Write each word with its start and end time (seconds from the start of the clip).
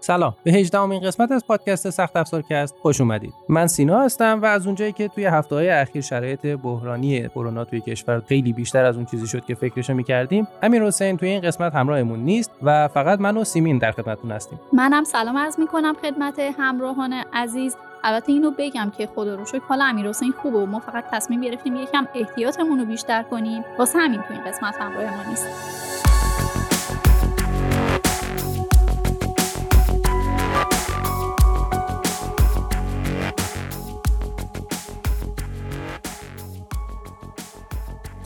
سلام. 0.00 0.34
به 0.44 0.52
18 0.52 0.78
امین 0.78 1.00
قسمت 1.00 1.32
از 1.32 1.46
پادکست 1.46 1.90
سخت 1.90 2.16
افزارکست 2.16 2.74
خوش 2.82 3.00
اومدید. 3.00 3.34
من 3.48 3.66
سینا 3.66 4.00
هستم 4.00 4.40
و 4.42 4.44
از 4.44 4.66
اونجایی 4.66 4.92
که 4.92 5.08
توی 5.08 5.24
هفته 5.24 5.54
های 5.54 5.68
اخیر 5.68 6.02
شرایط 6.02 6.46
بحرانی 6.46 7.28
کرونا 7.28 7.64
توی 7.64 7.80
کشور 7.80 8.22
خیلی 8.28 8.52
بیشتر 8.52 8.84
از 8.84 8.96
اون 8.96 9.04
چیزی 9.04 9.26
شد 9.26 9.44
که 9.44 9.54
فکرشو 9.54 9.94
می‌کردیم 9.94 10.48
امیر 10.62 10.82
حسین 10.82 11.16
توی 11.16 11.28
این 11.28 11.40
قسمت 11.40 11.74
همراهمون 11.74 12.18
نیست 12.18 12.50
و 12.62 12.88
فقط 12.88 13.20
من 13.20 13.36
و 13.36 13.44
سیمین 13.44 13.78
در 13.78 13.92
خدمتتون 13.92 14.32
هستیم. 14.32 14.60
منم 14.72 15.04
سلام 15.04 15.38
عرض 15.38 15.58
می‌کنم 15.58 15.94
خدمت 16.02 16.38
همراهان 16.58 17.14
عزیز. 17.32 17.76
البته 18.04 18.32
اینو 18.32 18.50
بگم 18.58 18.92
که 18.98 19.06
خدا 19.06 19.34
رو 19.34 19.44
شکر 19.44 19.62
حالا 19.68 19.84
امیر 19.84 20.08
حسین 20.08 20.32
خوبه 20.32 20.58
و 20.58 20.66
ما 20.66 20.80
فقط 20.80 21.04
تصمیم 21.12 21.40
گرفتیم 21.40 21.76
یکم 21.76 22.06
احتیاطمون 22.14 22.78
رو 22.78 22.84
بیشتر 22.84 23.22
کنیم. 23.22 23.64
واسه 23.78 23.98
همین 23.98 24.20
تو 24.20 24.34
این 24.34 24.44
قسمت 24.44 24.74
همراه 24.74 25.16
ما 25.16 25.30
نیست 25.30 25.46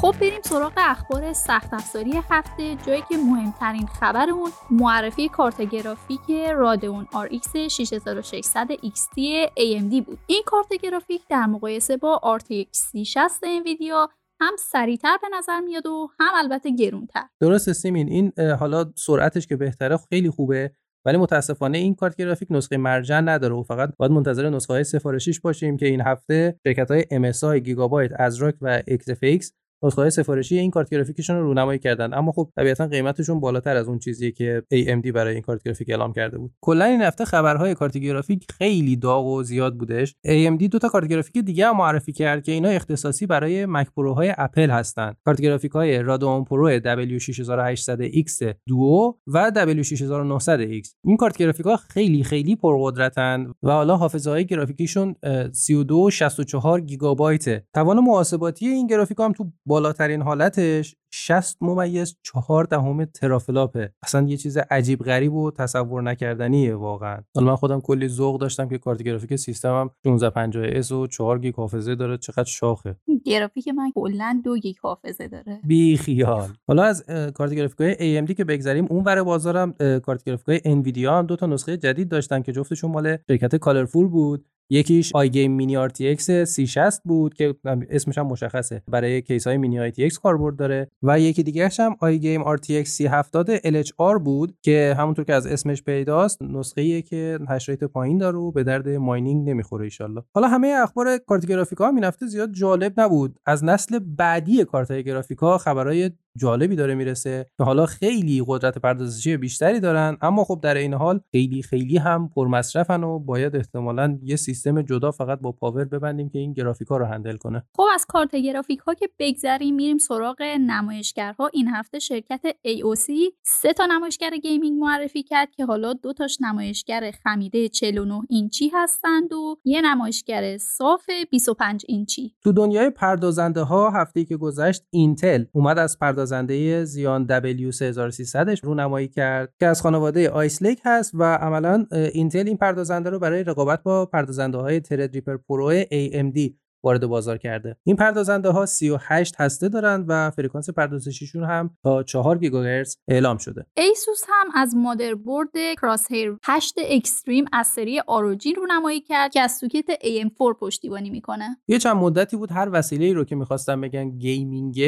خب 0.05 0.15
بریم 0.21 0.41
سراغ 0.45 0.73
اخبار 0.77 1.33
سخت 1.33 1.75
افزاری 1.75 2.13
هفته 2.31 2.77
جایی 2.87 3.03
که 3.09 3.17
مهمترین 3.17 3.87
خبرمون 3.87 4.51
معرفی 4.71 5.29
کارت 5.29 5.63
گرافیک 5.63 6.21
رادئون 6.55 7.05
RX 7.05 7.57
6600 7.57 8.71
XT 8.73 9.19
AMD 9.59 10.03
بود. 10.07 10.19
این 10.27 10.43
کارت 10.47 10.69
گرافیک 10.83 11.23
در 11.29 11.47
مقایسه 11.47 11.97
با 11.97 12.39
RTX 12.39 12.69
3060 12.73 13.41
انویدیا 13.45 14.09
هم 14.41 14.53
سریعتر 14.59 15.19
به 15.23 15.29
نظر 15.39 15.61
میاد 15.61 15.87
و 15.87 16.09
هم 16.21 16.33
البته 16.35 16.71
گرونتر. 16.71 17.25
درست 17.41 17.73
سیمین 17.73 18.09
این 18.09 18.33
حالا 18.61 18.93
سرعتش 18.97 19.47
که 19.47 19.57
بهتره 19.57 19.97
خیلی 19.97 20.30
خوبه 20.30 20.73
ولی 21.07 21.16
متاسفانه 21.16 21.79
این 21.79 21.95
کارت 21.95 22.16
گرافیک 22.16 22.49
نسخه 22.51 22.77
مرجع 22.77 23.21
نداره 23.21 23.55
و 23.55 23.63
فقط 23.63 23.91
باید 23.96 24.13
منتظر 24.13 24.51
نسخه 24.51 24.73
های 24.73 24.85
سفارشیش 24.85 25.41
باشیم 25.41 25.77
که 25.77 25.87
این 25.87 26.01
هفته 26.01 26.61
شرکت 26.66 26.91
های 26.91 27.02
MSI، 27.02 27.63
گیگابایت، 27.63 28.11
ازراک 28.18 28.55
و 28.61 28.83
XFX 28.83 29.63
نسخه 29.85 30.10
سفارشی 30.10 30.59
این 30.59 30.71
کارت 30.71 30.90
گرافیکشون 30.90 31.37
رو 31.37 31.43
رونمایی 31.43 31.79
کردن. 31.79 32.15
اما 32.15 32.32
خب 32.32 32.51
طبیعتا 32.57 32.87
قیمتشون 32.87 33.40
بالاتر 33.40 33.77
از 33.77 33.88
اون 33.88 33.99
چیزیه 33.99 34.32
که 34.32 34.63
AMD 34.74 35.13
برای 35.13 35.35
این 35.35 35.43
کارت 35.43 35.63
گرافیک 35.63 35.90
اعلام 35.90 36.13
کرده 36.13 36.38
بود. 36.38 36.52
کلا 36.60 36.85
این 36.85 37.02
هفته 37.02 37.24
خبرهای 37.24 37.74
کارت 37.74 37.99
گرافیک 37.99 38.46
خیلی 38.59 38.96
داغ 38.96 39.27
و 39.27 39.43
زیاد 39.43 39.74
بودش. 39.74 40.15
AMD 40.27 40.68
دو 40.68 40.79
تا 40.79 40.88
کارت 40.88 41.09
گرافیک 41.09 41.45
دیگه 41.45 41.66
هم 41.66 41.77
معرفی 41.77 42.12
کرد 42.12 42.43
که 42.43 42.52
اینا 42.52 42.68
اختصاصی 42.68 43.27
برای 43.27 43.66
مک 43.66 43.88
های 43.96 44.35
اپل 44.38 44.71
هستن 44.71 45.15
کارت 45.24 45.40
گرافیک 45.40 45.73
های 45.73 46.02
Radeon 46.02 46.45
Pro 46.45 46.79
W6800X 46.79 48.55
Duo 48.68 49.18
و 49.27 49.51
W6900X 49.51 50.88
این 51.05 51.16
کارت 51.16 51.37
گرافیک 51.37 51.66
ها 51.66 51.77
خیلی 51.77 52.24
خیلی 52.24 52.57
پرقدرتن 52.57 53.52
و 53.62 53.71
حالا 53.71 53.96
حافظه 53.96 54.30
های 54.30 54.46
گرافیکیشون 54.46 55.15
32 55.52 56.10
64 56.10 56.80
گیگابایت 56.80 57.65
توان 57.74 58.01
محاسباتی 58.01 58.68
این 58.68 58.87
گرافیک 58.87 59.21
هم 59.21 59.32
تو 59.32 59.52
بالاترین 59.75 60.23
حالتش 60.23 60.97
60 61.15 61.57
ممیز 61.61 62.17
4 62.23 62.65
دهم 62.65 63.05
teraflop 63.04 63.75
ه. 63.75 63.93
اصلا 64.03 64.27
یه 64.28 64.37
چیز 64.37 64.56
عجیب 64.56 65.03
غریب 65.03 65.34
و 65.34 65.50
تصور 65.50 66.03
نکردنیه 66.03 66.75
واقعا. 66.75 67.22
حالا 67.34 67.47
من 67.47 67.56
خودم 67.56 67.81
کلی 67.81 68.09
ذوق 68.09 68.41
داشتم 68.41 68.69
که 68.69 68.78
کارت 68.78 69.03
گرافیک 69.03 69.37
سیستمم 69.37 69.91
1650 70.06 70.67
اس 70.69 70.93
و 70.93 71.06
4 71.06 71.39
گیگ 71.39 71.55
حافظه 71.55 71.95
داره. 71.95 72.19
چقدر 72.19 72.45
شاخه. 72.45 72.97
گرافیک 73.25 73.69
من 73.69 73.93
کلا 73.95 74.41
2 74.45 74.56
گیگ 74.56 74.77
حافظه 74.83 75.28
داره. 75.28 75.61
بی 75.65 75.97
خیال. 75.97 76.49
حالا 76.69 76.83
از 76.83 77.05
کارت 77.34 77.55
گرافیک 77.55 77.81
های 77.81 78.27
AMD 78.27 78.34
که 78.34 78.45
بگذریم 78.45 78.87
اون 78.91 79.05
ور 79.05 79.22
بازارم 79.22 79.72
کارت 80.03 80.25
گرافیک 80.25 80.49
های 80.49 80.61
انویدیا 80.65 81.19
هم 81.19 81.27
دو 81.27 81.37
تا 81.37 81.47
نسخه 81.47 81.77
جدید 81.77 82.09
داشتن 82.09 82.43
که 82.43 82.53
جفتشون 82.53 82.91
مال 82.91 83.17
شرکت 83.28 83.56
Colorful 83.56 84.09
بود. 84.09 84.45
یکیش 84.70 85.12
iGame 85.15 85.53
mini 85.53 85.77
ITX 85.77 86.31
360 86.31 87.03
بود 87.04 87.34
که 87.34 87.54
اسمش 87.91 88.19
هم 88.19 88.27
مشخصه. 88.27 88.83
برای 88.89 89.22
کیس 89.22 89.47
های 89.47 89.56
mini 89.56 89.78
ITX 89.78 90.19
کاربرد 90.19 90.56
داره. 90.56 90.91
و 91.03 91.21
یکی 91.21 91.43
دیگه 91.43 91.71
هم 91.78 91.97
آی 92.00 92.19
گیم 92.19 92.43
آر 92.43 92.59
تی 92.59 92.78
اکس 92.78 92.91
370 92.91 93.50
ال 93.65 93.77
اچ 93.77 93.93
آر 93.99 94.19
بود 94.19 94.56
که 94.62 94.94
همونطور 94.99 95.25
که 95.25 95.34
از 95.34 95.47
اسمش 95.47 95.83
پیداست 95.83 96.43
نسخه 96.43 96.81
ایه 96.81 97.03
که 97.03 97.39
hash 97.49 97.69
rate 97.69 97.84
پایین 97.84 98.19
داره 98.19 98.39
و 98.39 98.53
به 98.53 98.65
درد 98.65 98.89
mining 98.89 99.49
نمی‌خوره 99.49 99.89
ان 100.00 100.22
حالا 100.34 100.49
همه 100.49 100.69
اخبار 100.83 101.19
کارت 101.19 101.47
گرافیکا 101.47 101.89
هم 101.89 101.94
این 101.94 102.05
هفته 102.05 102.27
زیاد 102.27 102.53
جالب 102.53 103.00
نبود. 103.00 103.39
از 103.47 103.65
نسل 103.65 103.99
بعدی 103.99 104.65
کارت 104.65 104.91
های 104.91 105.05
گرافیکا 105.05 105.59
خبرهای 105.59 106.10
جالبی 106.39 106.77
داره 106.77 106.95
می‌رسه 106.95 107.47
که 107.59 107.65
حالا 107.65 107.87
خیلی 107.87 108.45
قدرت 108.47 108.78
پردازشی 108.78 109.37
بیشتری 109.37 109.81
دارن 109.81 110.17
اما 110.22 110.45
خب 110.45 110.61
در 110.62 110.75
این 110.75 110.95
حال 110.95 111.21
خیلی 111.33 111.62
خیلی 111.62 111.97
هم 111.99 112.28
پرمصرفن 112.28 113.05
و 113.05 113.19
باید 113.19 113.56
احتمالا 113.56 114.19
یه 114.22 114.37
سیستم 114.37 114.83
جدا 114.83 115.11
فقط 115.11 115.41
با 115.41 115.53
پاور 115.53 115.84
ببندیم 115.84 116.28
که 116.28 116.39
این 116.39 116.53
گرافیکا 116.53 116.97
رو 116.97 117.05
handle 117.05 117.37
کنه. 117.37 117.62
خب 117.77 117.84
از 117.95 118.06
کارت 118.09 118.37
گرافیک 118.37 118.78
ها 118.78 118.95
که 118.95 119.09
بگذریم 119.19 119.75
میریم 119.75 119.99
سراغ 119.99 120.43
نمایشگرها. 120.43 121.50
این 121.53 121.69
هفته 121.69 121.99
شرکت 121.99 122.41
AOC 122.66 123.12
سه 123.43 123.72
تا 123.72 123.87
نمایشگر 123.87 124.37
gaming 124.37 124.78
معرفی 124.78 125.22
کرد 125.22 125.51
که 125.51 125.65
حالا 125.65 125.93
دو 125.93 126.12
تاش 126.12 126.39
نمایشگر 126.41 127.11
خمیده 127.25 127.69
49 127.69 128.21
اینچی 128.28 128.71
هستند 128.75 129.33
و 129.33 129.56
یه 129.65 129.81
نمایشگر 129.81 130.59
صاف 130.59 131.11
25 131.31 131.84
اینچی. 131.89 132.34
تو 132.43 132.53
دنیای 132.53 132.91
پردازنده 132.91 133.62
ها 133.62 133.91
هفته 133.91 134.25
که 134.25 134.37
گذشت 134.37 134.83
اینتل 134.91 135.45
اومد 135.53 135.78
از 135.78 135.97
پردازنده 136.25 136.85
Xeon 136.84 137.27
W3300 137.27 138.61
رونمایی 138.62 139.09
کرد 139.09 139.55
که 139.61 139.67
از 139.67 139.83
خانواده 139.83 140.31
Ice 140.31 140.52
Lake 140.52 140.81
هست 140.85 141.11
و 141.15 141.35
عملا 141.35 141.87
اینتل 141.93 142.47
این 142.47 142.57
پردازنده 142.57 143.11
رو 143.11 143.19
برای 143.19 143.45
رقابت 143.45 143.83
با 143.83 144.07
پردازنده 144.07 144.59
های 144.59 144.81
Threadripper 144.81 145.37
Pro 145.37 145.83
AMD 145.83 146.51
وارد 146.84 147.07
بازار 147.07 147.39
کرده. 147.39 147.77
این 147.87 147.97
پردازنده 147.97 148.51
ها 148.51 148.67
38 148.67 149.34
هسته 149.41 149.69
دارند 149.69 150.05
و 150.09 150.31
فرکانس 150.31 150.71
پردازشیشون 150.71 151.45
هم 151.45 151.77
تا 151.83 152.03
4 152.03 152.39
گیگاهرتز 152.39 152.97
اعلام 153.09 153.37
شده. 153.37 153.67
ایسوس 153.77 154.23
هم 154.29 154.47
از 154.55 154.75
مادربرد 154.77 155.51
Crosshair 155.83 156.37
8 156.43 156.75
Extreme 156.91 157.45
از 157.53 157.67
سری 157.67 158.01
ROG 158.06 158.55
رونمایی 158.55 159.01
کرد 159.01 159.33
که 159.33 159.41
از 159.41 159.53
سوکت 159.53 159.91
AM4 159.91 160.59
پشتیبانی 160.61 161.11
می‌کنه. 161.11 161.57
یه 161.69 161.79
چند 161.79 161.97
مدتی 161.97 162.37
بود 162.37 162.53
هر 162.53 162.69
وسیله 162.73 163.13
رو 163.13 163.25
که 163.25 163.37
می‌خواستم 163.37 163.81
بگن 163.81 164.11
gaming 164.11 164.81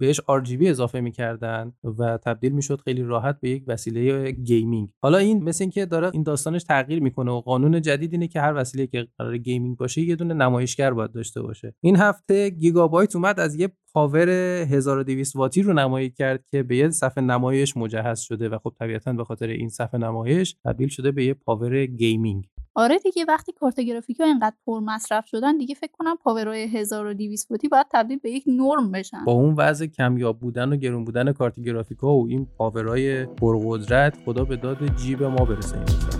بهش 0.00 0.20
RGB 0.20 0.66
اضافه 0.66 1.00
می‌کردن 1.00 1.72
و 1.98 2.18
تبدیل 2.18 2.52
می‌شد 2.52 2.80
خیلی 2.80 3.02
راحت 3.02 3.40
به 3.40 3.50
یک 3.50 3.64
وسیله 3.66 4.30
gaming. 4.30 4.88
حالا 5.02 5.18
این 5.18 5.44
مثل 5.44 5.64
اینکه 5.64 5.86
داره 5.86 6.10
این 6.12 6.22
داستانش 6.22 6.64
تغییر 6.64 7.02
می‌کنه 7.02 7.30
و 7.30 7.40
قانون 7.40 7.80
جدید 7.80 8.12
اینه 8.12 8.28
که 8.28 8.40
هر 8.40 8.54
وسیله 8.56 8.86
که 8.86 9.08
قرار 9.18 9.38
gaming 9.38 9.76
باشه 9.76 10.00
یه 10.00 10.16
دونه 10.16 10.34
نمایشگر 10.34 10.90
باید 10.92 11.12
داشته 11.12 11.42
باشه. 11.42 11.74
این 11.80 11.96
هفته 11.96 12.50
گیگابایت 12.50 13.16
اومد 13.16 13.40
از 13.40 13.54
یه 13.54 13.68
پاور 13.94 14.28
1200 14.28 15.36
واتی 15.36 15.62
رو 15.62 15.72
نمایی 15.72 16.10
کرد 16.10 16.44
که 16.50 16.62
به 16.62 16.76
یه 16.76 16.90
صفحه 16.90 17.24
نمایش 17.24 17.76
مجهز 17.76 18.20
شده 18.20 18.48
و 18.48 18.58
خب 18.58 18.74
طبیعتا 18.78 19.12
به 19.12 19.24
خاطر 19.24 19.46
این 19.46 19.68
صفحه 19.68 20.00
نمایش 20.00 20.56
تبدیل 20.64 20.88
شده 20.88 21.10
به 21.12 21.24
یه 21.24 21.34
پاور 21.34 21.86
gaming. 21.86 22.48
آره 22.80 22.98
دیگه 22.98 23.24
وقتی 23.28 23.52
کارت 23.52 23.80
گرافیک 23.80 24.20
اینقدر 24.20 24.56
پر 24.66 24.80
مصرف 24.80 25.26
شدن 25.26 25.58
دیگه 25.58 25.74
فکر 25.74 25.92
کنم 25.92 26.16
پاورای 26.16 26.62
1200 26.62 27.50
واتی 27.50 27.68
باید 27.68 27.86
تبدیل 27.92 28.18
به 28.18 28.30
یک 28.30 28.44
نرم 28.46 28.92
بشن. 28.92 29.24
با 29.24 29.32
اون 29.32 29.54
وضع 29.54 29.86
کمیاب 29.86 30.40
بودن 30.40 30.72
و 30.72 30.76
گرون 30.76 31.04
بودن 31.04 31.32
کارت 31.32 31.60
گرافیک 31.60 32.04
و 32.04 32.26
این 32.28 32.46
پاورای 32.56 33.26
پرقدرت 33.26 34.16
خدا 34.24 34.44
به 34.44 34.56
داد 34.56 34.96
جیب 34.96 35.22
ما 35.22 35.44
برسه. 35.44 35.76
این 35.76 36.19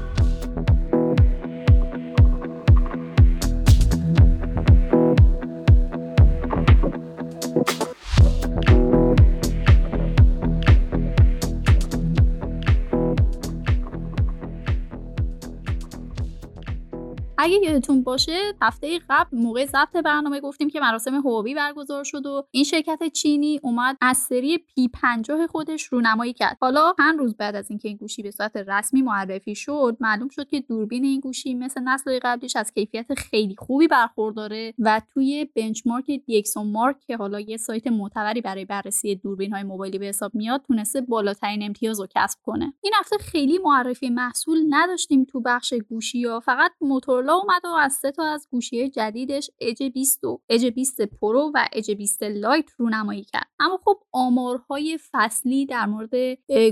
اگه 17.42 17.60
یادتون 17.62 18.02
باشه 18.02 18.52
هفته 18.62 18.98
قبل 19.10 19.38
موقع 19.38 19.66
ضبط 19.66 19.96
برنامه 20.04 20.40
گفتیم 20.40 20.70
که 20.70 20.80
مراسم 20.80 21.14
هواوی 21.14 21.54
برگزار 21.54 22.04
شد 22.04 22.26
و 22.26 22.46
این 22.50 22.64
شرکت 22.64 23.12
چینی 23.12 23.60
اومد 23.62 23.96
از 24.00 24.16
سری 24.16 24.58
P 24.58 24.88
50 24.88 25.46
خودش 25.46 25.84
رونمایی 25.84 26.32
کرد. 26.32 26.58
حالا 26.60 26.92
چند 26.96 27.18
روز 27.18 27.36
بعد 27.36 27.56
از 27.56 27.70
اینکه 27.70 27.88
این 27.88 27.96
گوشی 27.96 28.22
به 28.22 28.30
صورت 28.30 28.56
رسمی 28.56 29.02
معرفی 29.02 29.54
شد 29.54 29.96
معلوم 30.00 30.28
شد 30.28 30.48
که 30.48 30.60
دوربین 30.60 31.04
این 31.04 31.20
گوشی 31.20 31.54
مثل 31.54 31.80
نسل 31.80 32.18
قبلیش 32.22 32.56
از 32.56 32.72
کیفیت 32.72 33.14
خیلی 33.14 33.56
خوبی 33.58 33.88
برخورداره 33.88 34.74
و 34.78 35.00
توی 35.14 35.44
benchmark 35.56 36.10
DxOMark 36.26 36.96
که 37.06 37.16
حالا 37.16 37.40
یه 37.40 37.56
سایت 37.56 37.86
معتبری 37.86 38.40
برای 38.40 38.64
بررسی 38.64 39.14
دوربین 39.14 39.52
های 39.52 39.62
موبایلی 39.62 39.98
به 39.98 40.06
حساب 40.06 40.34
میاد 40.34 40.62
تونسته 40.66 41.00
بالاترین 41.00 41.62
امتیاز 41.62 42.00
رو 42.00 42.06
کسب 42.16 42.38
کنه. 42.42 42.74
این 42.82 42.92
هفته 43.00 43.18
خیلی 43.18 43.58
معرفی 43.58 44.10
محصول 44.10 44.58
نداشتیم 44.68 45.24
تو 45.24 45.40
بخش 45.40 45.74
گوشی 45.74 46.24
ها 46.24 46.40
فقط 46.40 46.72
موتورولا 46.80 47.29
اومد 47.30 47.64
و 47.64 47.68
از 47.68 47.92
سه 47.92 48.10
تا 48.10 48.24
از 48.24 48.48
گوشی 48.50 48.88
جدیدش 48.88 49.50
Edge 49.60 49.82
20 49.82 50.24
و 50.24 50.40
Edge 50.48 50.66
20 50.66 51.00
Pro 51.00 51.50
و 51.54 51.64
Edge 51.72 51.90
20 51.90 52.22
Lite 52.22 52.70
رونمایی 52.78 53.24
کرد. 53.24 53.50
اما 53.58 53.80
خب 53.84 53.98
آمارهای 54.12 54.98
فصلی 55.12 55.66
در 55.66 55.86
مورد 55.86 56.14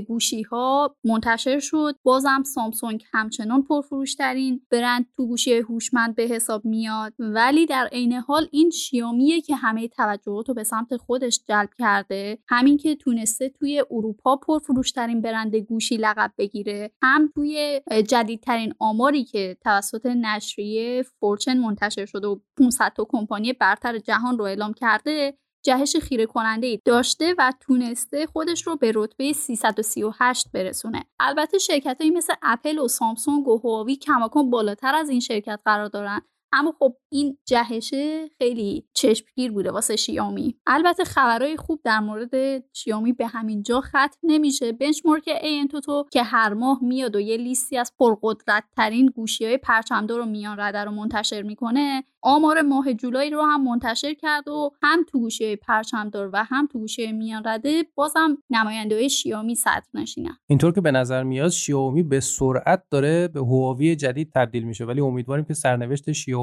گوشی 0.08 0.42
ها 0.42 0.96
منتشر 1.04 1.58
شد. 1.58 1.96
بازم 2.02 2.42
سامسونگ 2.42 3.04
همچنان 3.12 3.62
پرفروشترین 3.62 4.60
برند 4.70 5.06
تو 5.16 5.26
گوشی 5.26 5.54
هوشمند 5.54 6.14
به 6.14 6.22
حساب 6.22 6.64
میاد. 6.64 7.12
ولی 7.18 7.66
در 7.66 7.88
عین 7.92 8.12
حال 8.12 8.48
این 8.52 8.70
شیامیه 8.70 9.40
که 9.40 9.56
همه 9.56 9.88
توجهات 9.88 10.48
رو 10.48 10.54
به 10.54 10.64
سمت 10.64 10.96
خودش 10.96 11.40
جلب 11.48 11.70
کرده 11.78 12.38
همین 12.48 12.76
که 12.76 12.96
تونسته 12.96 13.48
توی 13.48 13.84
اروپا 13.90 14.36
پرفروشترین 14.36 15.20
برند 15.20 15.56
گوشی 15.56 15.96
لقب 15.96 16.32
بگیره 16.38 16.90
هم 17.02 17.32
توی 17.34 17.80
جدیدترین 18.08 18.74
آماری 18.78 19.24
که 19.24 19.56
توسط 19.64 20.06
نشریه 20.48 21.02
فورچن 21.02 21.58
منتشر 21.58 22.06
شده 22.06 22.26
و 22.26 22.38
500 22.58 22.92
تا 22.96 23.06
کمپانی 23.08 23.52
برتر 23.52 23.98
جهان 23.98 24.38
رو 24.38 24.44
اعلام 24.44 24.72
کرده 24.72 25.38
جهش 25.64 25.96
خیره 25.96 26.26
کننده 26.26 26.66
ای 26.66 26.80
داشته 26.84 27.34
و 27.38 27.52
تونسته 27.60 28.26
خودش 28.26 28.66
رو 28.66 28.76
به 28.76 28.92
رتبه 28.94 29.32
338 29.32 30.52
برسونه. 30.52 31.04
البته 31.20 31.58
شرکت 31.58 32.00
مثل 32.00 32.32
اپل 32.42 32.78
و 32.78 32.88
سامسونگ 32.88 33.48
و 33.48 33.58
هواوی 33.58 33.96
کماکان 33.96 34.50
بالاتر 34.50 34.94
از 34.94 35.08
این 35.08 35.20
شرکت 35.20 35.60
قرار 35.64 35.88
دارن. 35.88 36.22
اما 36.52 36.74
خب 36.78 36.96
این 37.12 37.38
جهشه 37.46 38.28
خیلی 38.38 38.84
چشمگیر 38.94 39.52
بوده 39.52 39.70
واسه 39.70 39.96
شیامی. 39.96 40.56
البته 40.66 41.04
خبرهای 41.04 41.56
خوب 41.56 41.80
در 41.84 42.00
مورد 42.00 42.64
شیامی 42.72 43.12
به 43.12 43.26
همین 43.26 43.62
جا 43.62 43.80
ختم 43.80 44.18
نمیشه. 44.22 44.72
بنچمارک 44.72 45.28
اینتوتو 45.42 46.04
که 46.12 46.22
هر 46.22 46.54
ماه 46.54 46.78
میاد 46.82 47.16
و 47.16 47.20
یه 47.20 47.36
لیستی 47.36 47.76
از 47.76 47.92
پرقدرت 47.98 48.64
ترین 48.76 49.06
گوشی 49.06 49.44
های 49.44 49.58
پرچمدار 49.58 50.20
و 50.20 50.24
میان 50.24 50.60
رده 50.60 50.84
رو 50.84 50.90
منتشر 50.90 51.42
می‌کنه 51.42 52.04
آمار 52.22 52.62
ماه 52.62 52.94
جولای 52.94 53.30
رو 53.30 53.42
هم 53.42 53.64
منتشر 53.64 54.14
کرد 54.14 54.48
و 54.48 54.70
هم 54.82 55.04
تو 55.04 55.18
گوشی 55.18 55.44
های 55.44 55.56
پرچمدار 55.56 56.30
و 56.32 56.44
هم 56.44 56.66
تو 56.66 56.78
گوشی 56.78 57.12
میان 57.12 57.42
رده 57.46 57.84
بازم 57.94 58.38
نماینده 58.50 58.94
های 58.94 59.10
شیامی 59.10 59.54
صدر 59.54 59.86
نشینن. 59.94 60.38
اینطور 60.46 60.72
که 60.72 60.80
به 60.80 60.90
نظر 60.90 61.22
میاد 61.22 61.50
شیائومی 61.50 62.02
به 62.02 62.20
سرعت 62.20 62.82
داره 62.90 63.28
به 63.28 63.40
هواوی 63.40 63.96
جدید 63.96 64.32
تبدیل 64.34 64.62
میشه. 64.62 64.84
ولی 64.84 65.00
امیدواریم 65.00 65.44
که 65.44 65.54
سرنوشت 65.54 66.12
شیائومی 66.12 66.37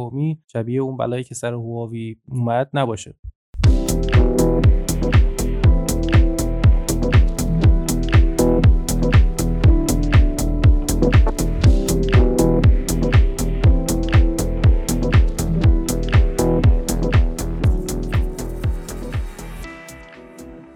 شبیه 0.47 0.81
اون 0.81 0.97
بلایی 0.97 1.23
که 1.23 1.35
سر 1.35 1.53
هواوی 1.53 2.15
اومد 2.29 2.69
نباشه. 2.73 3.15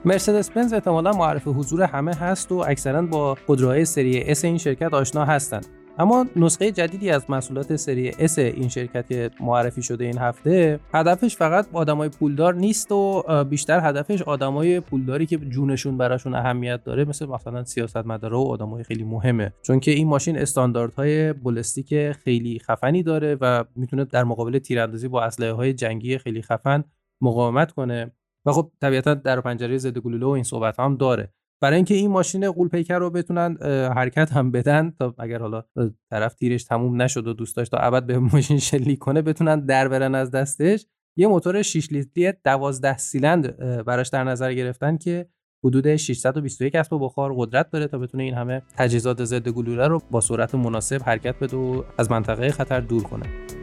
مرسدس 0.05 0.49
بنز 0.49 0.73
احتمالا 0.73 1.11
معرف 1.11 1.47
حضور 1.47 1.83
همه 1.83 2.13
هست 2.13 2.51
و 2.51 2.63
اکثرا 2.67 3.01
با 3.01 3.37
خودروهای 3.45 3.85
سری 3.85 4.21
اس 4.21 4.45
این 4.45 4.57
شرکت 4.57 4.93
آشنا 4.93 5.25
هستند. 5.25 5.78
اما 6.01 6.25
نسخه 6.35 6.71
جدیدی 6.71 7.09
از 7.09 7.29
محصولات 7.29 7.75
سری 7.75 8.11
S 8.11 8.37
این 8.39 8.69
شرکت 8.69 9.07
که 9.07 9.29
معرفی 9.39 9.81
شده 9.81 10.05
این 10.05 10.17
هفته 10.17 10.79
هدفش 10.93 11.37
فقط 11.37 11.67
آدمای 11.73 12.09
پولدار 12.09 12.53
نیست 12.53 12.91
و 12.91 13.23
بیشتر 13.49 13.79
هدفش 13.89 14.21
آدمای 14.21 14.79
پولداری 14.79 15.25
که 15.25 15.37
جونشون 15.37 15.97
براشون 15.97 16.35
اهمیت 16.35 16.83
داره 16.83 17.05
مثل 17.05 17.25
مثلا 17.25 17.63
سیاستمدارا 17.63 18.41
و 18.41 18.51
آدمای 18.51 18.83
خیلی 18.83 19.03
مهمه. 19.03 19.53
چون 19.61 19.79
که 19.79 19.91
این 19.91 20.07
ماشین 20.07 20.37
استانداردهای 20.37 21.33
بالستیک 21.33 22.11
خیلی 22.11 22.59
خفنی 22.59 23.03
داره 23.03 23.37
و 23.41 23.63
می‌تونه 23.75 24.05
در 24.05 24.23
مقابل 24.23 24.59
تیراندازی 24.59 25.07
با 25.07 25.23
اسلحه 25.23 25.51
های 25.51 25.73
جنگی 25.73 26.17
خیلی 26.17 26.41
خفن 26.41 26.83
مقاومت 27.21 27.71
کنه. 27.71 28.11
و 28.45 28.51
خب 28.51 28.71
طبیعتا 28.81 29.13
در 29.13 29.41
پنجره 29.41 29.77
ضد 29.77 29.97
گلوله 29.97 30.25
و 30.25 30.29
این 30.29 30.43
صحبت 30.43 30.79
هم 30.79 30.95
داره. 30.95 31.33
برای 31.61 31.75
اینکه 31.75 31.93
این 31.93 32.11
ماشین 32.11 32.51
قول 32.51 32.67
پیکر 32.67 32.99
رو 32.99 33.09
بتونن 33.09 33.57
حرکت 33.95 34.31
هم 34.31 34.51
بدن 34.51 34.93
تا 34.99 35.15
اگر 35.19 35.39
حالا 35.39 35.63
طرف 36.09 36.33
تیرش 36.33 36.63
تموم 36.63 37.01
نشد 37.01 37.27
و 37.27 37.33
دوست 37.33 37.55
داشت 37.55 37.71
تا 37.71 37.77
ابد 37.77 38.05
به 38.05 38.19
ماشین 38.33 38.59
شلیک 38.59 38.99
کنه 38.99 39.21
بتونن 39.21 39.65
در 39.65 39.87
برن 39.87 40.15
از 40.15 40.31
دستش. 40.31 40.85
یه 41.17 41.27
موتور 41.27 41.61
6 41.61 41.91
لیتری 41.91 42.33
12 42.43 42.97
سیلندر 42.97 43.83
براش 43.83 44.09
در 44.09 44.23
نظر 44.23 44.53
گرفتن 44.53 44.97
که 44.97 45.29
حدود 45.63 45.95
621 45.95 46.75
اسب 46.75 46.97
بخار 47.01 47.33
قدرت 47.37 47.71
داره 47.71 47.87
تا 47.87 47.97
بتونه 47.97 48.23
این 48.23 48.33
همه 48.33 48.61
تجهیزات 48.77 49.23
ضد 49.23 49.49
گلوله 49.49 49.87
رو 49.87 50.01
با 50.11 50.21
سرعت 50.21 50.55
مناسب 50.55 51.01
حرکت 51.05 51.39
بده 51.39 51.57
و 51.57 51.83
از 51.97 52.11
منطقه 52.11 52.51
خطر 52.51 52.79
دور 52.79 53.03
کنه. 53.03 53.58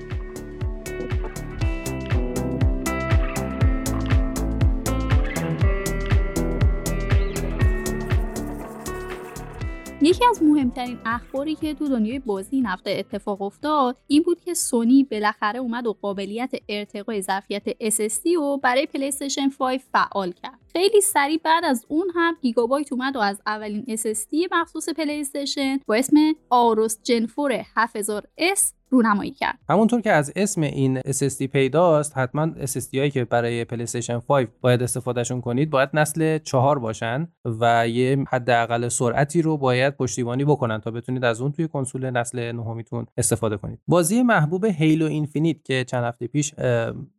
یکی 10.03 10.25
از 10.31 10.43
مهمترین 10.43 10.99
اخباری 11.05 11.55
که 11.55 11.75
تو 11.75 11.89
دنیای 11.89 12.19
بازی 12.19 12.57
این 12.57 12.67
هفته 12.67 12.91
اتفاق 12.91 13.43
افتاد 13.43 13.97
این 14.07 14.23
بود 14.23 14.41
که 14.41 14.55
سونی 14.55 15.05
بالاخره 15.05 15.59
اومد 15.59 15.87
و 15.87 15.97
قابلیت 16.03 16.51
ارتقای 16.69 17.23
ظرفیت 17.23 17.71
SSD 17.71 18.35
رو 18.37 18.61
برای 18.63 18.87
پلی 18.87 19.11
5 19.59 19.81
فعال 19.93 20.33
کرد. 20.33 20.66
خیلی 20.77 21.01
سریع 21.01 21.41
بعد 21.45 21.65
از 21.65 21.87
اون 21.89 22.11
هم 22.15 22.37
گیگابایت 22.43 22.93
اومد 22.93 23.17
و 23.17 23.19
از 23.19 23.41
اولین 23.47 23.85
SSD 23.97 24.49
مخصوص 24.53 24.89
پلی 24.89 25.25
با 25.87 25.95
اسم 25.95 26.17
AORUS 26.51 26.99
Gen4 27.03 27.63
7000S 27.63 28.73
رونمایی 28.91 29.31
کرد. 29.31 29.59
همونطور 29.69 30.01
که 30.01 30.13
از 30.13 30.33
اسم 30.37 30.61
این 30.63 31.01
SSD 31.01 31.43
پیداست 31.43 32.19
حتما 32.19 32.55
SSD 32.67 32.95
هایی 32.95 33.11
که 33.11 33.25
برای 33.25 33.65
پلی‌استیشن 33.65 34.19
5 34.19 34.49
باید 34.61 34.83
استفادهشون 34.83 35.41
کنید 35.41 35.71
باید 35.71 35.89
نسل 35.95 36.39
چهار 36.39 36.79
باشن 36.79 37.29
و 37.45 37.89
یه 37.89 38.25
حداقل 38.29 38.89
سرعتی 38.89 39.43
رو 39.43 39.57
باید 39.57 39.97
پشتیبانی 39.97 40.45
بکنن 40.45 40.81
تا 40.81 40.91
بتونید 40.91 41.25
از 41.25 41.41
اون 41.41 41.53
توی 41.53 41.69
کنسول 41.69 42.11
نسل 42.11 42.53
نهمیتون 42.53 43.07
استفاده 43.17 43.57
کنید. 43.57 43.79
بازی 43.89 44.23
محبوب 44.23 44.65
Halo 44.65 45.07
Infinite 45.07 45.65
که 45.65 45.85
چند 45.85 46.05
هفته 46.05 46.27
پیش 46.27 46.55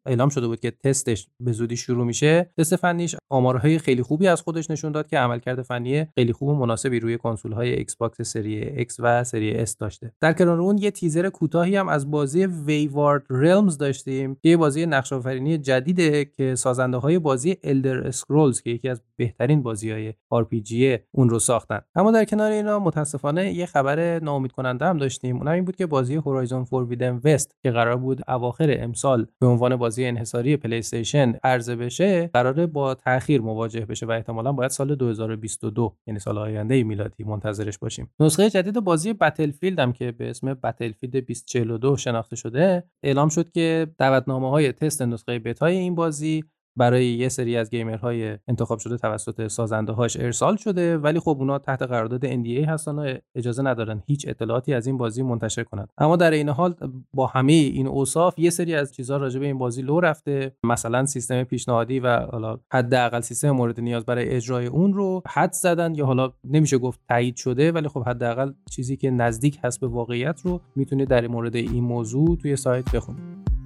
اعلام 0.05 0.29
شده 0.29 0.47
بود 0.47 0.59
که 0.59 0.71
تستش 0.71 1.27
به 1.39 1.51
زودی 1.51 1.77
شروع 1.77 2.05
میشه 2.05 2.51
تست 2.57 2.75
فنیش 2.75 3.15
آمارهای 3.29 3.79
خیلی 3.79 4.03
خوبی 4.03 4.27
از 4.27 4.41
خودش 4.41 4.71
نشون 4.71 4.91
داد 4.91 5.07
که 5.07 5.17
عملکرد 5.17 5.61
فنی 5.61 6.05
خیلی 6.15 6.33
خوب 6.33 6.49
و 6.49 6.55
مناسبی 6.55 6.99
روی 6.99 7.17
کنسول 7.17 7.51
های 7.51 7.73
ایکس 7.73 7.95
باکس 7.95 8.21
سری 8.21 8.85
X 8.85 8.95
و 8.99 9.23
سری 9.23 9.65
S 9.65 9.75
داشته. 9.79 10.13
در 10.21 10.33
کنار 10.33 10.61
اون 10.61 10.77
یه 10.77 10.91
تیزر 10.91 11.29
کوتاهی 11.29 11.75
هم 11.75 11.89
از 11.89 12.11
بازی 12.11 12.45
Wayward 12.45 13.23
Realms 13.29 13.77
داشتیم 13.77 14.35
که 14.35 14.49
یه 14.49 14.57
بازی 14.57 14.85
نقش 14.85 15.13
آفرینی 15.13 15.57
جدیده 15.57 16.25
که 16.25 16.55
سازنده 16.55 16.97
های 16.97 17.19
بازی 17.19 17.57
Elder 17.63 18.07
Scrolls 18.07 18.61
که 18.61 18.69
یکی 18.69 18.89
از 18.89 19.01
بهترین 19.15 19.63
بازی 19.63 19.91
های 19.91 20.13
RPG 20.33 20.99
اون 21.11 21.29
رو 21.29 21.39
ساختن. 21.39 21.79
اما 21.95 22.11
در 22.11 22.25
کنار 22.25 22.51
اینا 22.51 22.79
متاسفانه 22.79 23.53
یه 23.53 23.65
خبر 23.65 24.19
ناامید 24.19 24.51
کننده 24.51 24.85
هم 24.85 24.97
داشتیم. 24.97 25.37
اونم 25.37 25.51
این 25.51 25.65
بود 25.65 25.75
که 25.75 25.85
بازی 25.85 26.15
Horizon 26.15 26.63
Forbidden 26.63 27.21
West 27.23 27.55
که 27.63 27.71
قرار 27.71 27.97
بود 27.97 28.21
اواخر 28.27 28.77
امسال 28.79 29.27
به 29.39 29.47
عنوان 29.47 29.75
بازی 29.75 30.05
انحصاری 30.05 30.57
پلی 30.57 30.77
استیشن 30.77 31.33
عرضه 31.43 31.75
بشه 31.75 32.29
قراره 32.33 32.65
با 32.65 32.95
تاخیر 33.19 33.41
مواجه 33.41 33.85
بشه 33.85 34.05
و 34.05 34.11
احتمالا 34.11 34.51
باید 34.51 34.71
سال 34.71 34.95
2022 34.95 35.97
یعنی 36.07 36.19
سال 36.19 36.37
آینده 36.37 36.83
میلادی 36.83 37.23
منتظرش 37.23 37.77
باشیم. 37.77 38.09
نسخه 38.19 38.49
جدید 38.49 38.79
بازی 38.79 39.13
Battlefield 39.13 39.79
هم 39.79 39.93
که 39.93 40.11
به 40.11 40.29
اسم 40.29 40.53
بتلفیلد 40.53 41.11
2042 41.11 41.97
شناخته 41.97 42.35
شده 42.35 42.83
اعلام 43.03 43.29
شد 43.29 43.51
که 43.51 43.87
دعوتنامه 43.97 44.49
های 44.49 44.71
تست 44.71 45.01
نسخه 45.01 45.39
بتای 45.39 45.77
این 45.77 45.95
بازی 45.95 46.43
برای 46.77 47.05
یه 47.05 47.29
سری 47.29 47.57
از 47.57 47.69
گیمرهای 47.69 48.37
انتخاب 48.47 48.79
شده 48.79 48.97
توسط 48.97 49.47
سازنده 49.47 49.93
هاش 49.93 50.17
ارسال 50.17 50.55
شده 50.55 50.97
ولی 50.97 51.19
خب 51.19 51.37
اونا 51.39 51.59
تحت 51.59 51.81
قرارداد 51.81 52.43
NDA 52.43 52.67
هستن 52.67 52.91
و 52.91 53.17
اجازه 53.35 53.63
ندارن 53.63 54.03
هیچ 54.07 54.25
اطلاعاتی 54.27 54.73
از 54.73 54.87
این 54.87 54.97
بازی 54.97 55.23
منتشر 55.23 55.63
کنند 55.63 55.89
اما 55.97 56.15
در 56.15 56.31
این 56.31 56.49
حال 56.49 56.75
با 57.13 57.27
همه 57.27 57.53
این 57.53 57.87
اوصاف 57.87 58.39
یه 58.39 58.49
سری 58.49 58.75
از 58.75 58.93
چیزها 58.93 59.17
راجع 59.17 59.39
به 59.39 59.45
این 59.45 59.57
بازی 59.57 59.81
لو 59.81 59.99
رفته. 59.99 60.55
مثلا 60.63 61.05
سیستم 61.05 61.43
پیشنهادی 61.43 61.99
و 61.99 62.19
حالا 62.19 62.59
حداقل 62.73 63.21
سیستم 63.21 63.51
مورد 63.51 63.79
نیاز 63.79 64.05
برای 64.05 64.29
اجرای 64.29 64.65
اون 64.65 64.93
رو 64.93 65.21
حد 65.27 65.53
زدن 65.53 65.95
یا 65.95 66.05
حالا 66.05 66.33
نمیشه 66.43 66.77
گفت 66.77 66.99
تایید 67.09 67.35
شده 67.35 67.71
ولی 67.71 67.87
خب 67.87 68.03
حداقل 68.03 68.51
چیزی 68.71 68.97
که 68.97 69.11
نزدیک 69.11 69.59
هست 69.63 69.79
به 69.79 69.87
واقعیت 69.87 70.41
رو 70.43 70.61
می‌تونید 70.75 71.09
در 71.09 71.27
مورد 71.27 71.55
این 71.55 71.83
موضوع 71.83 72.37
توی 72.37 72.55
سایت 72.55 72.91
بخونید. 72.95 73.56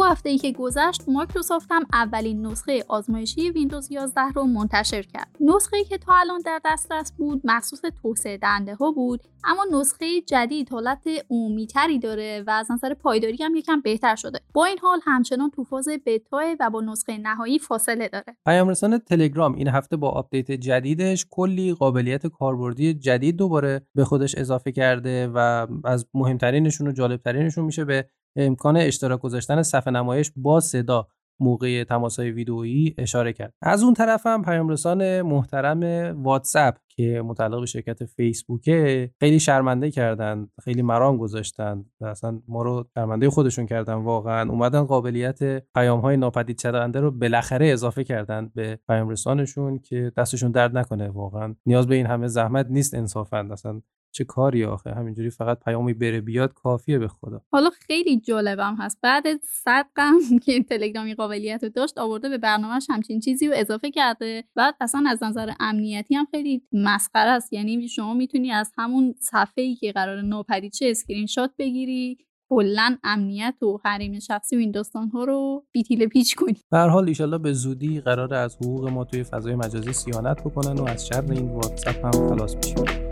تو 0.00 0.06
هفته 0.06 0.30
ای 0.30 0.38
که 0.38 0.52
گذشت 0.52 1.02
مایکروسافت 1.08 1.68
هم 1.70 1.86
اولین 1.92 2.46
نسخه 2.46 2.84
آزمایشی 2.88 3.50
ویندوز 3.50 3.92
11 3.92 4.20
رو 4.34 4.44
منتشر 4.44 5.02
کرد. 5.02 5.36
نسخه 5.40 5.76
ای 5.76 5.84
که 5.84 5.98
تا 5.98 6.12
الان 6.14 6.40
در 6.40 6.60
دسترس 6.64 7.12
بود 7.12 7.40
مخصوص 7.44 7.80
توسعه 8.02 8.36
دهنده 8.36 8.74
ها 8.74 8.90
بود 8.90 9.20
اما 9.44 9.80
نسخه 9.80 10.20
جدید 10.20 10.70
حالت 10.70 11.08
عمومیتری 11.30 11.98
داره 11.98 12.44
و 12.46 12.50
از 12.50 12.70
نظر 12.70 12.94
پایداری 12.94 13.36
هم 13.42 13.54
یکم 13.54 13.80
بهتر 13.80 14.16
شده. 14.16 14.40
با 14.54 14.64
این 14.64 14.78
حال 14.82 15.00
همچنان 15.04 15.50
تو 15.50 15.64
فاز 15.64 15.88
بتائه 16.06 16.40
و 16.60 16.70
با 16.70 16.80
نسخه 16.80 17.18
نهایی 17.18 17.58
فاصله 17.58 18.08
داره. 18.08 18.36
پیامرسان 18.46 18.98
تلگرام 18.98 19.54
این 19.54 19.68
هفته 19.68 19.96
با 19.96 20.08
آپدیت 20.08 20.52
جدیدش 20.52 21.26
کلی 21.30 21.74
قابلیت 21.74 22.26
کاربردی 22.26 22.94
جدید 22.94 23.36
دوباره 23.36 23.86
به 23.94 24.04
خودش 24.04 24.34
اضافه 24.34 24.72
کرده 24.72 25.28
و 25.28 25.66
از 25.84 26.06
مهمترینشون 26.14 26.88
و 26.88 26.92
جالبترینشون 26.92 27.64
میشه 27.64 27.84
به 27.84 28.06
امکان 28.36 28.76
اشتراک 28.76 29.20
گذاشتن 29.20 29.62
صفحه 29.62 29.92
نمایش 29.92 30.32
با 30.36 30.60
صدا 30.60 31.08
موقع 31.40 31.84
تماسهای 31.84 32.30
ویدئویی 32.30 32.94
اشاره 32.98 33.32
کرد. 33.32 33.52
از 33.62 33.82
اون 33.82 33.94
طرف 33.94 34.26
هم 34.26 34.42
پیامرسان 34.42 35.22
محترم 35.22 35.82
واتساپ 36.22 36.74
که 36.88 37.22
متعلق 37.24 37.60
به 37.60 37.66
شرکت 37.66 38.04
فیسبوکه 38.04 39.10
خیلی 39.20 39.40
شرمنده 39.40 39.90
کردن 39.90 40.48
خیلی 40.64 40.82
مرام 40.82 41.16
گذاشتن 41.16 41.84
اصلا 42.00 42.42
ما 42.48 42.62
رو 42.62 42.84
شرمنده 42.94 43.30
خودشون 43.30 43.66
کردن 43.66 43.94
واقعا. 43.94 44.50
اومدن 44.50 44.84
قابلیت 44.84 45.38
پیام 45.74 46.00
های 46.00 46.16
ناپدید 46.16 46.60
شدنده 46.60 47.00
رو 47.00 47.10
بالاخره 47.10 47.66
اضافه 47.66 48.04
کردن 48.04 48.50
به 48.54 48.78
پیام 48.88 49.08
رسانشون 49.08 49.78
که 49.78 50.12
دستشون 50.16 50.50
درد 50.50 50.78
نکنه 50.78 51.08
واقعا. 51.08 51.54
نیاز 51.66 51.86
به 51.86 51.94
این 51.94 52.06
همه 52.06 52.26
زحمت 52.26 52.66
نیست 52.70 52.94
انصافا. 52.94 53.48
اصلا 53.52 53.80
چه 54.12 54.24
کاریه 54.24 54.64
آخه؟ 54.64 54.90
همینجوری 54.90 55.30
فقط 55.30 55.60
پیامی 55.64 55.94
بره 55.94 56.20
بیاد 56.20 56.52
کافیه 56.52 56.98
به 56.98 57.08
خدا. 57.08 57.42
حالا 57.52 57.70
خیلی 57.70 58.20
جالبم 58.20 58.76
هست. 58.78 58.98
بعد 59.02 59.24
صد 59.42 59.86
قرن 59.94 60.18
که 60.44 60.62
تلگرام 60.62 60.99
این 60.99 61.14
قابلیت 61.14 61.64
رو 61.64 61.68
داشت 61.68 61.98
آورده 61.98 62.28
به 62.28 62.38
برنامهش 62.38 62.86
همچین 62.90 63.20
چیزی 63.20 63.48
رو 63.48 63.54
اضافه 63.56 63.90
کرده. 63.90 64.44
بعد 64.54 64.74
اصلا 64.80 65.04
از 65.08 65.22
نظر 65.22 65.52
امنیتی 65.60 66.14
هم 66.14 66.26
خیلی 66.30 66.62
مسخره 66.72 67.30
است. 67.30 67.52
یعنی 67.52 67.88
شما 67.88 68.14
می‌تونی 68.14 68.50
از 68.50 68.72
همون 68.78 69.14
صفحه 69.20 69.64
ای 69.64 69.74
که 69.74 69.92
قراره 69.92 70.20
ناپدید 70.22 70.72
چه 70.72 70.86
اسکرین 70.90 71.26
شات 71.26 71.50
بگیری. 71.58 72.18
کلا 72.52 72.96
امنیت 73.04 73.62
و 73.62 73.78
حریم 73.84 74.18
شخصی 74.18 74.56
و 74.56 74.58
این 74.58 74.70
داستان 74.70 75.08
ها 75.08 75.24
رو 75.24 75.64
بیتیل 75.72 76.06
پیچ 76.06 76.34
کنی. 76.34 76.56
به 76.70 76.78
هر 76.78 76.88
حال 76.88 77.08
ایشالله 77.08 77.38
به 77.38 77.52
زودی 77.52 78.00
قراره 78.00 78.34
از 78.34 78.56
حقوق 78.56 78.88
ما 78.88 79.04
توی 79.04 79.24
فضای 79.24 79.54
مجازی 79.54 79.92
صیانت 79.92 80.40
بکنن 80.40 80.78
و 80.78 80.84
از 80.84 81.06
شر 81.06 81.32
این 81.32 81.50
واتساپ 81.50 82.04
هم 82.04 82.28
خلاص 82.28 82.54
بشیم. 82.54 83.09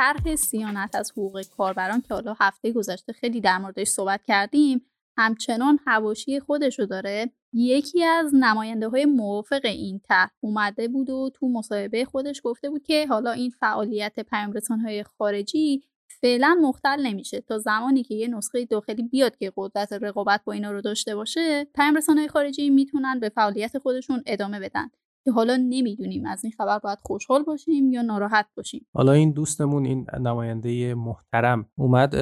طرح 0.00 0.36
سیانت 0.36 0.94
از 0.94 1.10
حقوق 1.10 1.42
کاربران 1.56 2.00
که 2.00 2.14
حالا 2.14 2.36
هفته 2.40 2.72
گذشته 2.72 3.12
خیلی 3.12 3.40
در 3.40 3.58
موردش 3.58 3.88
صحبت 3.88 4.20
کردیم 4.24 4.89
همچنان 5.20 5.78
هواشی 5.86 6.40
خودشو 6.40 6.84
داره. 6.84 7.32
یکی 7.52 8.04
از 8.04 8.34
نماینده 8.34 8.88
های 8.88 9.04
موافق 9.04 9.60
این 9.64 10.00
طرح 10.08 10.30
اومده 10.40 10.88
بود 10.88 11.10
و 11.10 11.30
تو 11.34 11.48
مصاحبه 11.48 12.04
خودش 12.04 12.40
گفته 12.44 12.70
بود 12.70 12.82
که 12.82 13.06
حالا 13.06 13.30
این 13.30 13.50
فعالیت 13.50 14.20
پیامرسان 14.20 14.80
های 14.80 15.02
خارجی 15.02 15.82
فعلا 16.20 16.58
مختل 16.62 17.06
نمیشه. 17.06 17.40
تا 17.40 17.58
زمانی 17.58 18.02
که 18.02 18.14
یه 18.14 18.28
نسخه 18.28 18.64
داخلی 18.64 19.02
بیاد 19.02 19.36
که 19.36 19.52
قدرت 19.56 19.92
رقابت 19.92 20.40
با 20.44 20.52
اینا 20.52 20.72
رو 20.72 20.80
داشته 20.80 21.14
باشه 21.16 21.64
پیامرسان 21.74 22.18
های 22.18 22.28
خارجی 22.28 22.70
می‌تونن 22.70 23.20
به 23.20 23.28
فعالیت 23.28 23.78
خودشون 23.78 24.22
ادامه 24.26 24.60
بدن. 24.60 24.90
که 25.24 25.32
حالا 25.32 25.56
نمی‌دونیم 25.56 26.26
از 26.26 26.44
این 26.44 26.52
خبر 26.56 26.78
باید 26.78 26.98
خوشحال 27.02 27.42
باشیم 27.42 27.90
یا 27.90 28.02
ناراحت 28.02 28.46
باشیم. 28.56 28.86
حالا 28.94 29.12
این 29.12 29.32
دوستمون 29.32 29.84
این 29.84 30.06
نماینده 30.20 30.94
محترم 30.94 31.66
اومد 31.78 32.14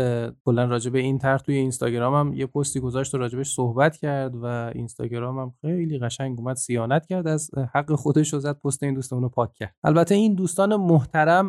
کلا 0.45 0.64
راجع 0.64 0.90
به 0.90 0.99
این 0.99 1.19
طرح 1.19 1.38
توی 1.38 1.55
اینستاگرام 1.55 2.14
هم 2.14 2.35
یه 2.35 2.47
پستی 2.47 2.81
گذاشت 2.81 3.14
و 3.14 3.19
راجبش 3.19 3.55
صحبت 3.55 3.97
کرد 3.97 4.35
و 4.43 4.45
اینستاگرام 4.75 5.38
هم 5.38 5.55
خیلی 5.61 5.99
قشنگ 5.99 6.38
اومد 6.38 6.57
سیانت 6.57 7.07
کرد 7.07 7.26
از 7.26 7.50
حق 7.75 7.95
خودش 7.95 8.33
رو 8.33 8.40
زد 8.40 8.61
پست 8.64 8.83
این 8.83 8.95
دوستمون 8.95 9.23
رو 9.23 9.28
پاک 9.28 9.52
کرد. 9.52 9.75
البته 9.85 10.14
این 10.14 10.35
دوستان 10.35 10.76
محترم 10.76 11.49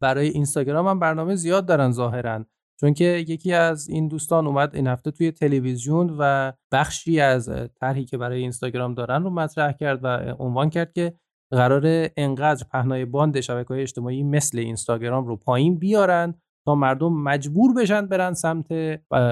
برای 0.00 0.28
اینستاگرام 0.28 0.86
هم 0.86 0.98
برنامه 0.98 1.34
زیاد 1.34 1.66
دارن 1.66 1.90
ظاهرا. 1.90 2.44
چون 2.80 2.94
که 2.94 3.04
یکی 3.04 3.52
از 3.52 3.88
این 3.88 4.08
دوستان 4.08 4.46
اومد 4.46 4.74
این 4.74 4.86
هفته 4.86 5.10
توی 5.10 5.32
تلویزیون 5.32 6.16
و 6.18 6.52
بخشی 6.72 7.20
از 7.20 7.50
طرحی 7.80 8.04
که 8.04 8.18
برای 8.18 8.40
اینستاگرام 8.40 8.94
دارن 8.94 9.22
رو 9.22 9.30
مطرح 9.30 9.72
کرد 9.72 10.00
و 10.02 10.34
عنوان 10.38 10.70
کرد 10.70 10.92
که 10.92 11.14
قرار 11.50 12.08
انقدر 12.16 12.66
پهنای 12.72 13.04
باند 13.04 13.40
شبکه 13.40 13.68
های 13.68 13.82
اجتماعی 13.82 14.22
مثل 14.22 14.58
اینستاگرام 14.58 15.26
رو 15.26 15.36
پایین 15.36 15.78
بیارن 15.78 16.34
تا 16.66 16.74
مردم 16.74 17.12
مجبور 17.12 17.74
بشن 17.74 18.06
برن 18.06 18.34
سمت 18.34 18.72